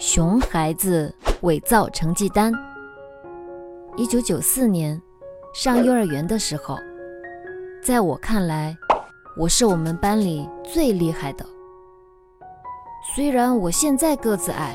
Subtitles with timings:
[0.00, 2.52] 熊孩子伪造成绩单。
[3.96, 5.00] 一九九四年，
[5.52, 6.78] 上幼儿园的时候，
[7.82, 8.76] 在我看来，
[9.36, 11.44] 我是我们班里最厉害的。
[13.12, 14.72] 虽然我现在个子矮，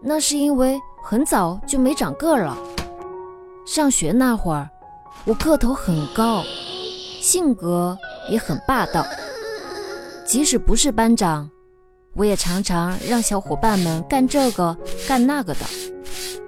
[0.00, 2.56] 那是因为很早就没长个了。
[3.66, 4.70] 上学那会儿，
[5.24, 6.44] 我个头很高，
[7.20, 7.98] 性格
[8.30, 9.04] 也很霸道。
[10.24, 11.50] 即使不是班长，
[12.18, 15.60] 我也常常让小伙伴们干这个干那个的。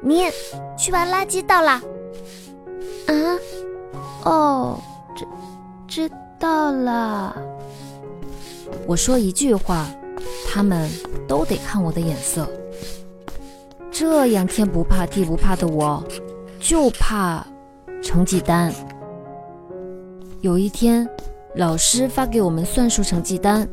[0.02, 0.24] 你
[0.76, 1.80] 去把垃圾倒了。
[3.06, 3.14] 啊？
[4.24, 4.80] 哦，
[5.16, 5.26] 知
[5.86, 7.34] 知道了。
[8.86, 9.86] 我说一句话，
[10.46, 10.90] 他们
[11.28, 12.46] 都得看我的眼色。
[13.90, 16.02] 这样天不怕地不怕的我，
[16.58, 17.46] 就怕
[18.02, 18.74] 成绩单。
[20.40, 21.08] 有一天。
[21.56, 23.68] 老师发给我们算术成绩单，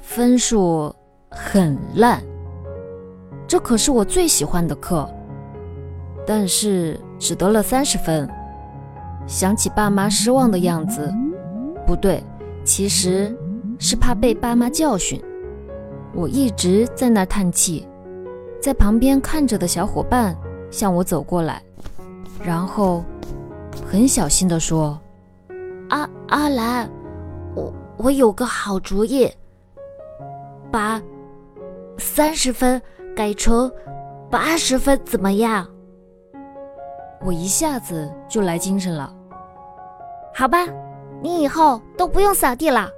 [0.00, 0.96] 分数
[1.36, 2.22] 很烂。
[3.46, 5.08] 这可是我最喜欢的课，
[6.26, 8.28] 但是只得了三十分。
[9.26, 11.12] 想起爸妈失望的样子，
[11.86, 12.22] 不对，
[12.64, 13.36] 其实
[13.78, 15.22] 是怕被爸妈教训。
[16.14, 17.86] 我一直在那叹气，
[18.60, 20.36] 在旁边看着的小伙伴
[20.70, 21.62] 向我走过来，
[22.42, 23.04] 然后
[23.86, 24.98] 很小心地说。
[25.90, 26.90] 阿阿兰，
[27.54, 29.30] 我我有个好主意，
[30.70, 31.00] 把
[32.16, 32.80] 三十分
[33.14, 33.70] 改成
[34.30, 35.68] 八十分，怎么样？
[37.20, 39.14] 我一下子就来精神了。
[40.34, 40.66] 好吧，
[41.22, 42.88] 你以后都不用扫地了。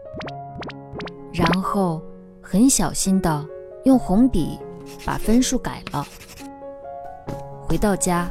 [1.33, 2.01] 然后
[2.41, 3.45] 很小心的
[3.83, 4.57] 用红笔
[5.05, 6.07] 把分数改了。
[7.61, 8.31] 回到家，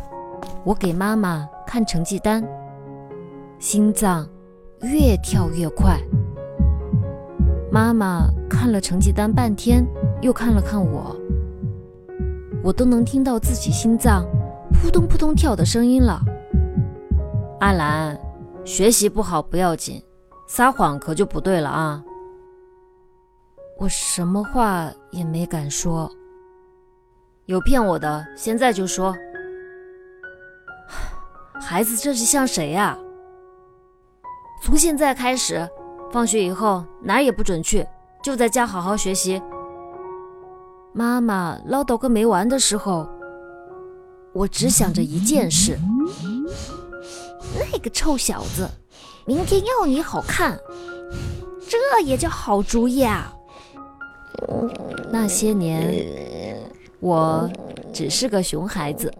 [0.63, 2.41] 我给妈妈看成绩单，
[3.59, 4.25] 心脏。
[4.83, 5.99] 越跳越快，
[7.69, 9.85] 妈妈看了成绩单半天，
[10.21, 11.15] 又看了看我，
[12.63, 14.25] 我都能听到自己心脏
[14.73, 16.19] 扑通扑通跳的声音了。
[17.59, 18.19] 阿兰，
[18.65, 20.03] 学习不好不要紧，
[20.47, 22.03] 撒谎可就不对了啊！
[23.77, 26.11] 我什么话也没敢说。
[27.45, 29.15] 有骗我的，现在就说。
[31.59, 32.97] 孩子，这是像谁呀？
[34.63, 35.67] 从现在开始，
[36.11, 37.85] 放学以后哪儿也不准去，
[38.23, 39.41] 就在家好好学习。
[40.97, 43.07] 妈妈唠叨个没完的时候，
[44.33, 45.77] 我只想着一件事：
[47.71, 48.67] 那个臭小子，
[49.23, 50.57] 明天要你好看，
[51.69, 53.31] 这也叫好主意啊！
[55.11, 56.59] 那些年，
[56.99, 57.47] 我
[57.93, 59.13] 只是个熊孩子。